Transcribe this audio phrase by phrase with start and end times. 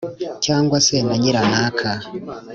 [0.45, 1.89] cyangwa se na nyiranaka“